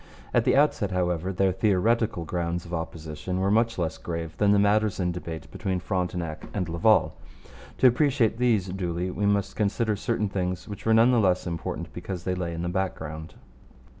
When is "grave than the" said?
3.99-4.57